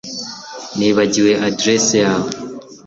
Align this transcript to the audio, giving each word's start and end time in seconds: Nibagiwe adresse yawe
Nibagiwe 0.77 1.31
adresse 1.47 1.93
yawe 2.05 2.29